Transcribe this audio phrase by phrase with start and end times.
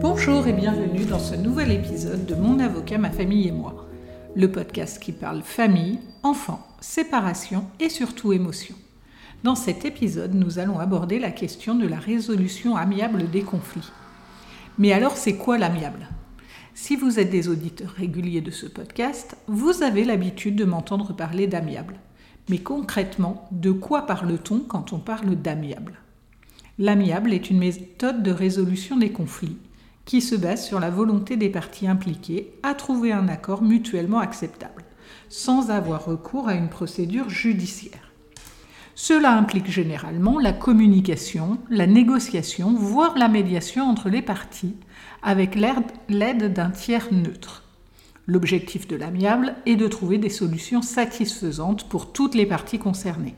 [0.00, 3.86] Bonjour et bienvenue dans ce nouvel épisode de Mon avocat, ma famille et moi,
[4.34, 8.74] le podcast qui parle famille, enfants, séparation et surtout émotion.
[9.42, 13.90] Dans cet épisode, nous allons aborder la question de la résolution amiable des conflits.
[14.78, 16.08] Mais alors, c'est quoi l'amiable?
[16.74, 21.46] Si vous êtes des auditeurs réguliers de ce podcast, vous avez l'habitude de m'entendre parler
[21.46, 21.94] d'amiable.
[22.48, 25.98] Mais concrètement, de quoi parle-t-on quand on parle d'amiable?
[26.78, 29.58] L'amiable est une méthode de résolution des conflits
[30.04, 34.84] qui se base sur la volonté des parties impliquées à trouver un accord mutuellement acceptable,
[35.30, 38.12] sans avoir recours à une procédure judiciaire.
[38.94, 44.76] Cela implique généralement la communication, la négociation, voire la médiation entre les parties,
[45.22, 47.63] avec l'aide d'un tiers neutre.
[48.26, 53.34] L'objectif de l'amiable est de trouver des solutions satisfaisantes pour toutes les parties concernées,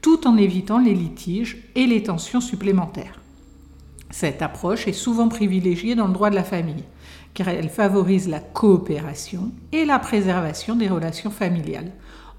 [0.00, 3.20] tout en évitant les litiges et les tensions supplémentaires.
[4.10, 6.84] Cette approche est souvent privilégiée dans le droit de la famille,
[7.34, 11.92] car elle favorise la coopération et la préservation des relations familiales,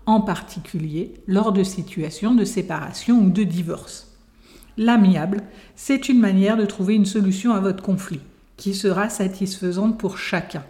[0.06, 4.18] en particulier lors de situations de séparation ou de divorce.
[4.78, 5.44] L'amiable,
[5.76, 8.22] c'est une manière de trouver une solution à votre conflit,
[8.58, 10.64] qui sera satisfaisante pour chacun.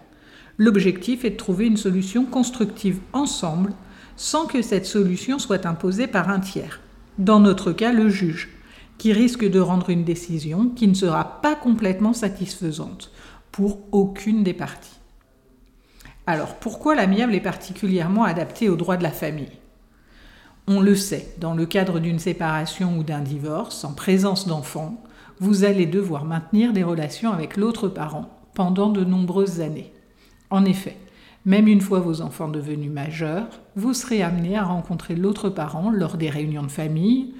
[0.57, 3.73] L'objectif est de trouver une solution constructive ensemble,
[4.15, 6.79] sans que cette solution soit imposée par un tiers,
[7.19, 8.49] dans notre cas le juge,
[8.97, 13.11] qui risque de rendre une décision qui ne sera pas complètement satisfaisante
[13.51, 14.97] pour aucune des parties.
[16.25, 19.51] Alors pourquoi l'amiable est particulièrement adapté au droit de la famille?
[20.67, 25.01] On le sait, dans le cadre d'une séparation ou d'un divorce, en présence d'enfants,
[25.39, 29.93] vous allez devoir maintenir des relations avec l'autre parent pendant de nombreuses années.
[30.49, 30.97] En effet,
[31.45, 36.17] même une fois vos enfants devenus majeurs, vous serez amené à rencontrer l'autre parent lors
[36.17, 37.33] des réunions de famille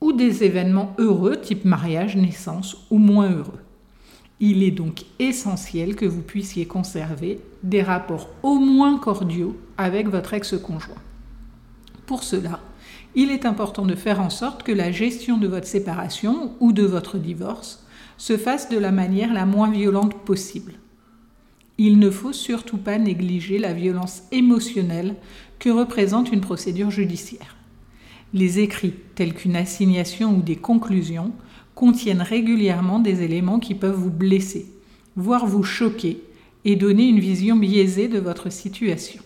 [0.00, 3.60] ou des événements heureux type mariage, naissance ou moins heureux.
[4.38, 10.32] Il est donc essentiel que vous puissiez conserver des rapports au moins cordiaux avec votre
[10.32, 10.94] ex-conjoint.
[12.06, 12.60] Pour cela,
[13.14, 16.84] il est important de faire en sorte que la gestion de votre séparation ou de
[16.84, 17.84] votre divorce
[18.16, 20.74] se fasse de la manière la moins violente possible.
[21.82, 25.14] Il ne faut surtout pas négliger la violence émotionnelle
[25.58, 27.56] que représente une procédure judiciaire.
[28.34, 31.32] Les écrits, tels qu'une assignation ou des conclusions,
[31.74, 34.66] contiennent régulièrement des éléments qui peuvent vous blesser,
[35.16, 36.22] voire vous choquer
[36.66, 39.22] et donner une vision biaisée de votre situation.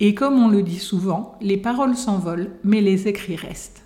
[0.00, 3.84] Et comme on le dit souvent, les paroles s'envolent, mais les écrits restent.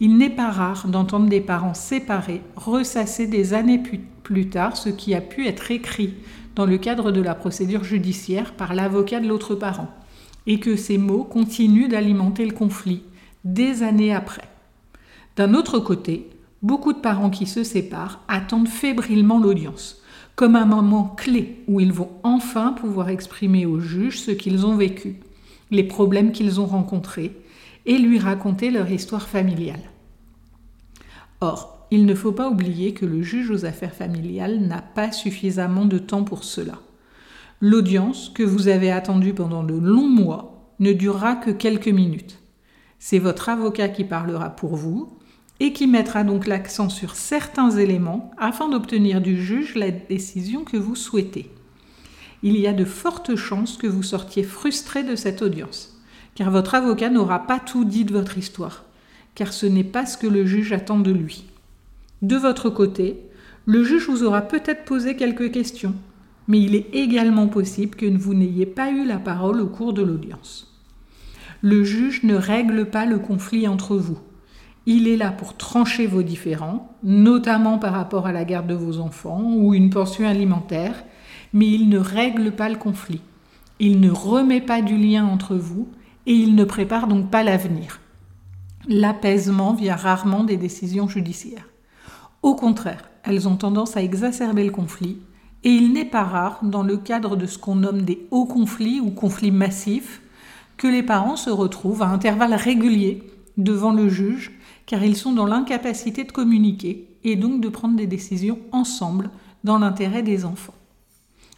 [0.00, 3.80] Il n'est pas rare d'entendre des parents séparés ressasser des années
[4.24, 6.14] plus tard ce qui a pu être écrit
[6.54, 9.88] dans le cadre de la procédure judiciaire par l'avocat de l'autre parent,
[10.46, 13.02] et que ces mots continuent d'alimenter le conflit
[13.44, 14.48] des années après.
[15.36, 16.30] D'un autre côté,
[16.62, 20.02] beaucoup de parents qui se séparent attendent fébrilement l'audience,
[20.36, 24.76] comme un moment clé où ils vont enfin pouvoir exprimer au juge ce qu'ils ont
[24.76, 25.16] vécu,
[25.70, 27.36] les problèmes qu'ils ont rencontrés,
[27.86, 29.82] et lui raconter leur histoire familiale.
[31.40, 35.84] Or, il ne faut pas oublier que le juge aux affaires familiales n'a pas suffisamment
[35.84, 36.80] de temps pour cela.
[37.60, 42.40] L'audience que vous avez attendue pendant de longs mois ne durera que quelques minutes.
[42.98, 45.20] C'est votre avocat qui parlera pour vous
[45.60, 50.76] et qui mettra donc l'accent sur certains éléments afin d'obtenir du juge la décision que
[50.76, 51.48] vous souhaitez.
[52.42, 56.02] Il y a de fortes chances que vous sortiez frustré de cette audience,
[56.34, 58.84] car votre avocat n'aura pas tout dit de votre histoire,
[59.36, 61.44] car ce n'est pas ce que le juge attend de lui.
[62.24, 63.20] De votre côté,
[63.66, 65.94] le juge vous aura peut-être posé quelques questions,
[66.48, 70.00] mais il est également possible que vous n'ayez pas eu la parole au cours de
[70.00, 70.74] l'audience.
[71.60, 74.16] Le juge ne règle pas le conflit entre vous.
[74.86, 79.00] Il est là pour trancher vos différends, notamment par rapport à la garde de vos
[79.00, 81.04] enfants ou une pension alimentaire,
[81.52, 83.20] mais il ne règle pas le conflit.
[83.80, 85.88] Il ne remet pas du lien entre vous
[86.24, 88.00] et il ne prépare donc pas l'avenir.
[88.88, 91.68] L'apaisement vient rarement des décisions judiciaires.
[92.44, 95.16] Au contraire, elles ont tendance à exacerber le conflit,
[95.62, 99.00] et il n'est pas rare, dans le cadre de ce qu'on nomme des hauts conflits
[99.00, 100.20] ou conflits massifs,
[100.76, 103.22] que les parents se retrouvent à intervalles réguliers
[103.56, 104.52] devant le juge,
[104.84, 109.30] car ils sont dans l'incapacité de communiquer et donc de prendre des décisions ensemble
[109.64, 110.74] dans l'intérêt des enfants.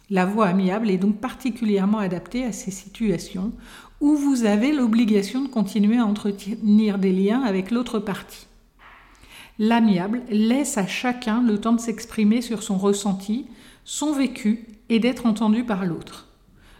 [0.09, 3.51] La voie amiable est donc particulièrement adaptée à ces situations
[3.99, 8.46] où vous avez l'obligation de continuer à entretenir des liens avec l'autre partie.
[9.59, 13.47] L'amiable laisse à chacun le temps de s'exprimer sur son ressenti,
[13.85, 16.27] son vécu et d'être entendu par l'autre.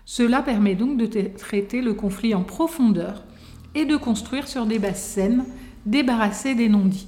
[0.05, 1.07] Cela permet donc de
[1.37, 3.23] traiter le conflit en profondeur
[3.75, 5.45] et de construire sur des bases saines
[5.85, 7.07] débarrasser des non-dits.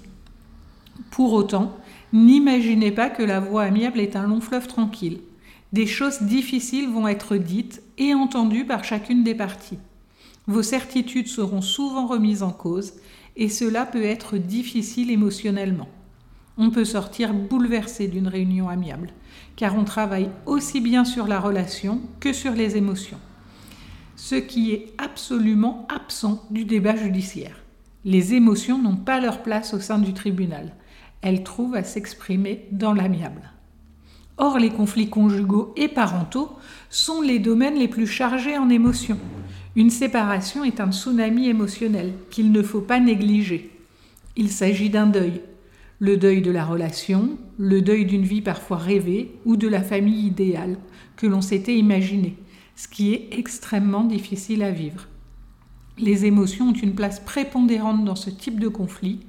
[1.11, 1.77] Pour autant,
[2.13, 5.21] n'imaginez pas que la voie amiable est un long fleuve tranquille.
[5.71, 9.77] Des choses difficiles vont être dites et entendues par chacune des parties.
[10.47, 12.93] Vos certitudes seront souvent remises en cause
[13.39, 15.87] et cela peut être difficile émotionnellement.
[16.57, 19.11] On peut sortir bouleversé d'une réunion amiable,
[19.55, 23.17] car on travaille aussi bien sur la relation que sur les émotions.
[24.17, 27.55] Ce qui est absolument absent du débat judiciaire.
[28.03, 30.73] Les émotions n'ont pas leur place au sein du tribunal.
[31.21, 33.53] Elles trouvent à s'exprimer dans l'amiable.
[34.37, 36.51] Or, les conflits conjugaux et parentaux
[36.89, 39.19] sont les domaines les plus chargés en émotions.
[39.79, 43.71] Une séparation est un tsunami émotionnel qu'il ne faut pas négliger.
[44.35, 45.39] Il s'agit d'un deuil.
[45.99, 50.27] Le deuil de la relation, le deuil d'une vie parfois rêvée ou de la famille
[50.27, 50.75] idéale
[51.15, 52.35] que l'on s'était imaginée,
[52.75, 55.07] ce qui est extrêmement difficile à vivre.
[55.97, 59.21] Les émotions ont une place prépondérante dans ce type de conflit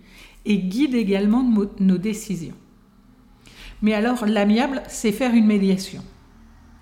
[0.47, 1.49] et guident également
[1.79, 2.57] nos décisions.
[3.83, 6.03] Mais alors, l'amiable, c'est faire une médiation.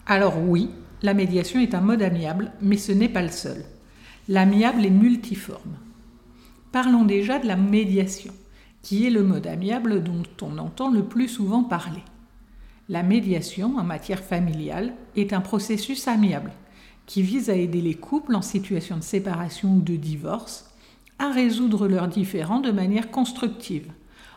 [0.07, 0.71] Alors oui,
[1.03, 3.65] la médiation est un mode amiable, mais ce n'est pas le seul.
[4.29, 5.77] L'amiable est multiforme.
[6.73, 8.33] Parlons déjà de la médiation,
[8.83, 12.03] qui est le mode amiable dont on entend le plus souvent parler.
[12.89, 16.53] La médiation en matière familiale est un processus amiable
[17.07, 20.71] qui vise à aider les couples en situation de séparation ou de divorce
[21.19, 23.91] à résoudre leurs différends de manière constructive,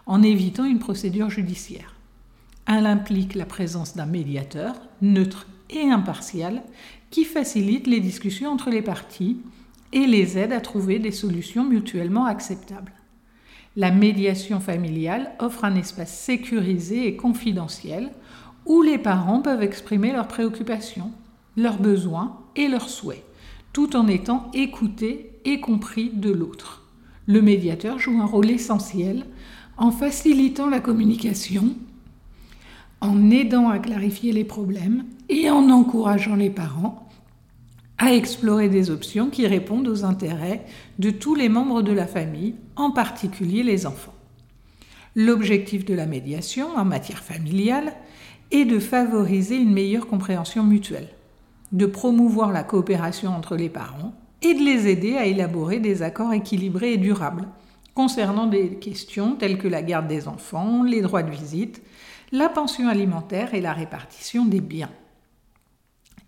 [0.06, 1.96] en évitant une procédure judiciaire.
[2.66, 6.64] Elle implique la présence d'un médiateur, neutre et impartial,
[7.10, 9.38] qui facilite les discussions entre les parties
[9.94, 12.94] et les aide à trouver des solutions mutuellement acceptables.
[13.76, 18.12] La médiation familiale offre un espace sécurisé et confidentiel
[18.66, 21.12] où les parents peuvent exprimer leurs préoccupations,
[21.58, 23.24] leurs besoins et leurs souhaits,
[23.74, 26.84] tout en étant écoutés et compris de l'autre.
[27.28, 29.26] Le médiateur joue un rôle essentiel
[29.78, 31.76] en facilitant la communication
[33.02, 37.10] en aidant à clarifier les problèmes et en encourageant les parents
[37.98, 40.66] à explorer des options qui répondent aux intérêts
[40.98, 44.14] de tous les membres de la famille, en particulier les enfants.
[45.16, 47.94] L'objectif de la médiation en matière familiale
[48.50, 51.10] est de favoriser une meilleure compréhension mutuelle,
[51.72, 56.34] de promouvoir la coopération entre les parents et de les aider à élaborer des accords
[56.34, 57.48] équilibrés et durables
[57.94, 61.82] concernant des questions telles que la garde des enfants, les droits de visite,
[62.34, 64.92] la pension alimentaire et la répartition des biens.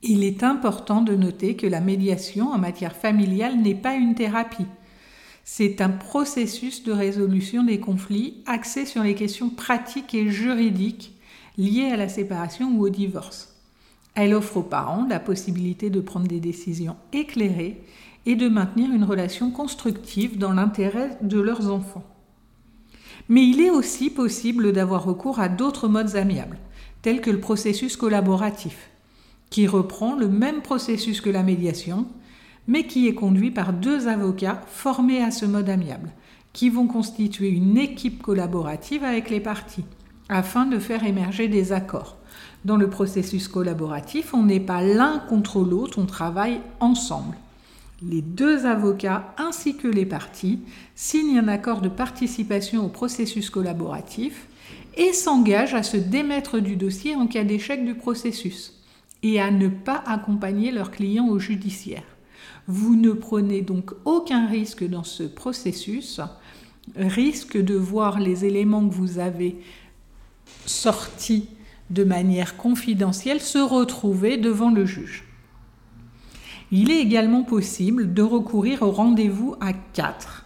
[0.01, 4.65] Il est important de noter que la médiation en matière familiale n'est pas une thérapie.
[5.45, 11.13] C'est un processus de résolution des conflits axé sur les questions pratiques et juridiques
[11.57, 13.55] liées à la séparation ou au divorce.
[14.13, 17.81] Elle offre aux parents la possibilité de prendre des décisions éclairées
[18.25, 22.12] et de maintenir une relation constructive dans l'intérêt de leurs enfants.
[23.29, 26.57] Mais il est aussi possible d'avoir recours à d'autres modes amiables,
[27.01, 28.89] tels que le processus collaboratif,
[29.49, 32.07] qui reprend le même processus que la médiation,
[32.67, 36.11] mais qui est conduit par deux avocats formés à ce mode amiable,
[36.53, 39.85] qui vont constituer une équipe collaborative avec les parties,
[40.29, 42.17] afin de faire émerger des accords.
[42.65, 47.35] Dans le processus collaboratif, on n'est pas l'un contre l'autre, on travaille ensemble
[48.09, 50.59] les deux avocats ainsi que les parties
[50.95, 54.47] signent un accord de participation au processus collaboratif
[54.97, 58.73] et s'engagent à se démettre du dossier en cas d'échec du processus
[59.23, 62.03] et à ne pas accompagner leurs clients au judiciaire.
[62.67, 66.19] Vous ne prenez donc aucun risque dans ce processus,
[66.95, 69.57] risque de voir les éléments que vous avez
[70.65, 71.47] sortis
[71.89, 75.25] de manière confidentielle se retrouver devant le juge.
[76.71, 80.45] Il est également possible de recourir au rendez-vous à quatre,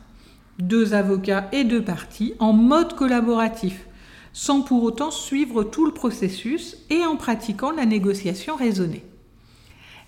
[0.60, 3.88] deux avocats et deux parties, en mode collaboratif,
[4.34, 9.04] sans pour autant suivre tout le processus et en pratiquant la négociation raisonnée.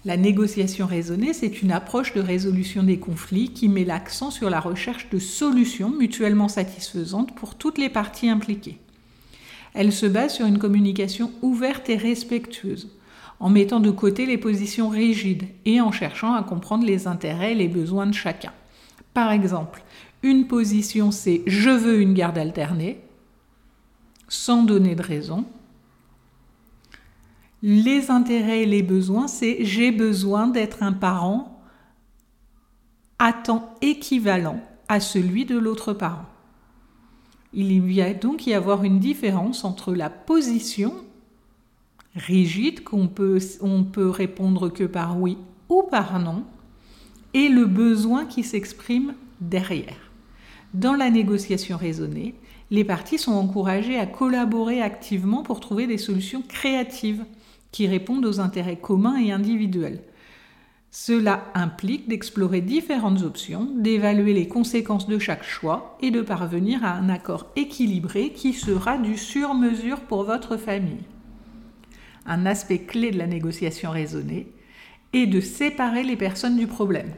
[0.06, 4.62] La négociation raisonnée, c'est une approche de résolution des conflits qui met l'accent sur la
[4.62, 8.78] recherche de solutions mutuellement satisfaisantes pour toutes les parties impliquées.
[9.74, 12.90] Elle se base sur une communication ouverte et respectueuse
[13.40, 17.56] en mettant de côté les positions rigides et en cherchant à comprendre les intérêts et
[17.56, 18.52] les besoins de chacun.
[19.14, 19.84] Par exemple,
[20.24, 23.00] une position c'est je veux une garde alternée,
[24.28, 25.46] sans donner de raison.
[27.62, 31.62] Les intérêts et les besoins, c'est j'ai besoin d'être un parent
[33.18, 36.26] à temps équivalent à celui de l'autre parent.
[37.54, 40.94] Il va donc y avoir une différence entre la position
[42.16, 45.38] rigide qu'on peut, on peut répondre que par oui
[45.70, 46.44] ou par non,
[47.34, 50.12] et le besoin qui s'exprime derrière.
[50.74, 52.36] Dans la négociation raisonnée,
[52.72, 57.26] les parties sont encouragées à collaborer activement pour trouver des solutions créatives
[57.72, 60.02] qui répondent aux intérêts communs et individuels.
[60.92, 66.94] Cela implique d'explorer différentes options, d'évaluer les conséquences de chaque choix et de parvenir à
[66.94, 71.04] un accord équilibré qui sera du sur-mesure pour votre famille.
[72.30, 74.48] Un aspect clé de la négociation raisonnée
[75.14, 77.12] est de séparer les personnes du problème.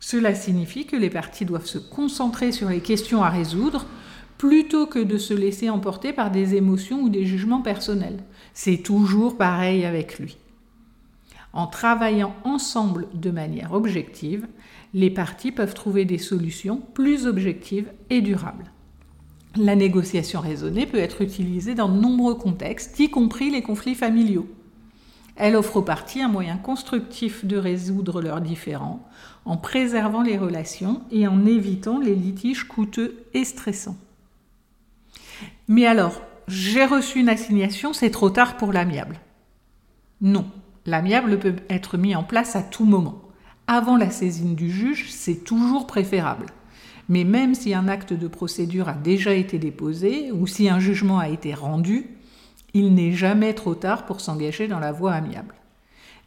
[0.00, 3.86] Cela signifie que les parties doivent se concentrer sur les questions à résoudre
[4.38, 8.18] plutôt que de se laisser emporter par des émotions ou des jugements personnels.
[8.52, 10.36] C'est toujours pareil avec lui.
[11.52, 14.48] En travaillant ensemble de manière objective,
[14.92, 18.72] les parties peuvent trouver des solutions plus objectives et durables.
[19.56, 24.48] La négociation raisonnée peut être utilisée dans de nombreux contextes, y compris les conflits familiaux.
[25.36, 29.06] Elle offre aux parties un moyen constructif de résoudre leurs différends,
[29.44, 33.96] en préservant les relations et en évitant les litiges coûteux et stressants.
[35.68, 39.20] Mais alors, j'ai reçu une assignation, c'est trop tard pour l'amiable.
[40.20, 40.46] Non,
[40.84, 43.22] L'amiable peut être mis en place à tout moment.
[43.68, 46.46] Avant la saisine du juge, c'est toujours préférable.
[47.08, 51.18] Mais même si un acte de procédure a déjà été déposé ou si un jugement
[51.18, 52.06] a été rendu,
[52.74, 55.54] il n'est jamais trop tard pour s'engager dans la voie amiable.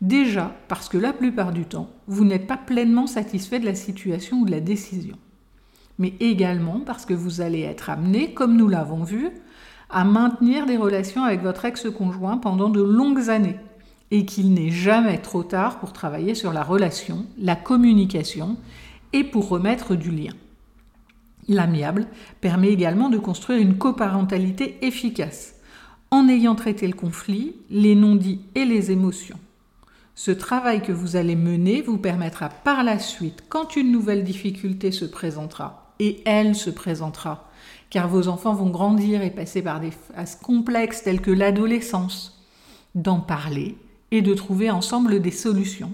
[0.01, 4.41] Déjà parce que la plupart du temps, vous n'êtes pas pleinement satisfait de la situation
[4.41, 5.17] ou de la décision.
[5.97, 9.29] Mais également parce que vous allez être amené, comme nous l'avons vu,
[9.89, 13.57] à maintenir des relations avec votre ex-conjoint pendant de longues années
[14.11, 18.57] et qu'il n'est jamais trop tard pour travailler sur la relation, la communication
[19.13, 20.33] et pour remettre du lien.
[21.47, 22.07] L'amiable
[22.41, 25.55] permet également de construire une coparentalité efficace,
[26.11, 29.39] en ayant traité le conflit, les non-dits et les émotions.
[30.15, 34.91] Ce travail que vous allez mener vous permettra par la suite, quand une nouvelle difficulté
[34.91, 37.49] se présentera, et elle se présentera,
[37.89, 42.43] car vos enfants vont grandir et passer par des phases complexes telles que l'adolescence,
[42.95, 43.77] d'en parler
[44.11, 45.91] et de trouver ensemble des solutions,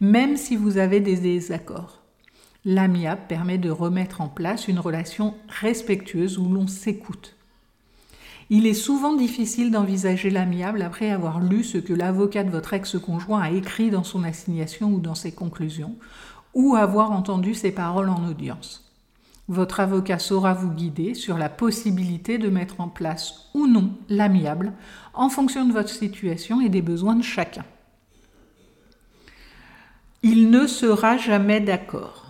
[0.00, 2.03] même si vous avez des désaccords.
[2.64, 7.36] L'amiable permet de remettre en place une relation respectueuse où l'on s'écoute.
[8.48, 13.40] Il est souvent difficile d'envisager l'amiable après avoir lu ce que l'avocat de votre ex-conjoint
[13.42, 15.96] a écrit dans son assignation ou dans ses conclusions,
[16.54, 18.92] ou avoir entendu ses paroles en audience.
[19.48, 24.72] Votre avocat saura vous guider sur la possibilité de mettre en place ou non l'amiable
[25.12, 27.64] en fonction de votre situation et des besoins de chacun.
[30.22, 32.23] Il ne sera jamais d'accord.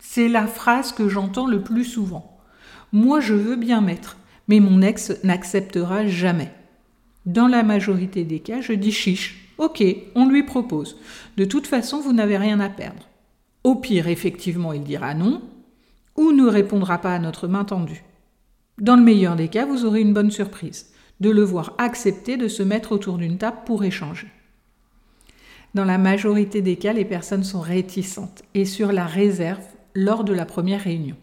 [0.00, 2.38] C'est la phrase que j'entends le plus souvent.
[2.92, 4.16] Moi, je veux bien mettre,
[4.48, 6.52] mais mon ex n'acceptera jamais.
[7.26, 9.52] Dans la majorité des cas, je dis chiche.
[9.58, 10.96] Ok, on lui propose.
[11.36, 13.08] De toute façon, vous n'avez rien à perdre.
[13.62, 15.42] Au pire, effectivement, il dira non,
[16.16, 18.02] ou ne répondra pas à notre main tendue.
[18.78, 22.48] Dans le meilleur des cas, vous aurez une bonne surprise, de le voir accepter de
[22.48, 24.28] se mettre autour d'une table pour échanger.
[25.74, 29.62] Dans la majorité des cas, les personnes sont réticentes et sur la réserve
[29.94, 31.16] lors de la première réunion.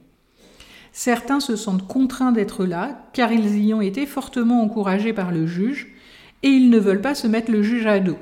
[0.91, 5.45] Certains se sentent contraints d'être là car ils y ont été fortement encouragés par le
[5.45, 5.93] juge
[6.43, 8.17] et ils ne veulent pas se mettre le juge à dos.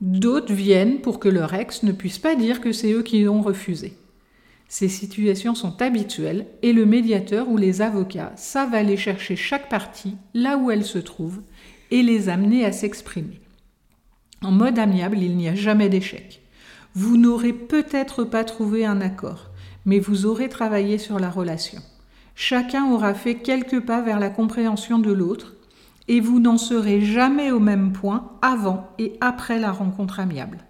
[0.00, 3.42] D'autres viennent pour que leur ex ne puisse pas dire que c'est eux qui ont
[3.42, 3.94] refusé.
[4.68, 10.16] Ces situations sont habituelles et le médiateur ou les avocats savent aller chercher chaque partie
[10.34, 11.40] là où elle se trouve
[11.90, 13.40] et les amener à s'exprimer.
[14.42, 16.42] En mode amiable, il n'y a jamais d'échec.
[16.94, 19.50] Vous n'aurez peut-être pas trouvé un accord,
[19.84, 21.80] mais vous aurez travaillé sur la relation.
[22.34, 25.54] Chacun aura fait quelques pas vers la compréhension de l'autre
[26.08, 30.64] et vous n'en serez jamais au même point avant et après la rencontre amiable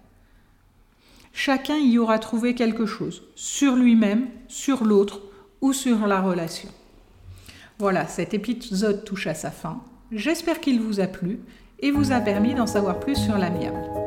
[1.39, 5.21] chacun y aura trouvé quelque chose, sur lui-même, sur l'autre
[5.61, 6.69] ou sur la relation.
[7.77, 9.81] Voilà, cet épisode touche à sa fin.
[10.11, 11.39] J'espère qu'il vous a plu
[11.79, 13.98] et vous a permis d'en savoir plus sur l'amiable.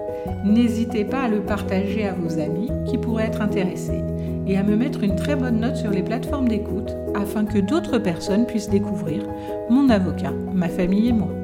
[0.45, 4.03] N'hésitez pas à le partager à vos amis qui pourraient être intéressés
[4.47, 7.99] et à me mettre une très bonne note sur les plateformes d'écoute afin que d'autres
[7.99, 9.23] personnes puissent découvrir
[9.71, 11.42] mon avocat, ma famille et moi.